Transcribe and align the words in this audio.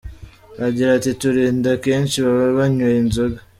Agira 0.65 0.89
ati 0.97 1.11
“Turinda 1.21 1.69
akenshi 1.75 2.17
baba 2.25 2.47
banyweye 2.57 2.97
inzoga. 3.03 3.39